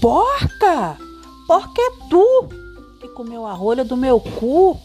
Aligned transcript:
Porca! 0.00 0.96
Porca 1.46 1.80
é 1.80 1.90
tu 2.08 2.48
que 3.00 3.08
comeu 3.08 3.44
a 3.46 3.52
rolha 3.52 3.84
do 3.84 3.96
meu 3.96 4.20
cu. 4.20 4.78